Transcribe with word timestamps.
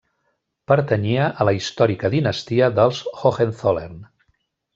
Pertanyia 0.69 1.27
a 1.43 1.47
la 1.49 1.53
històrica 1.57 2.11
Dinastia 2.15 2.71
dels 2.81 3.03
Hohenzollern. 3.11 4.03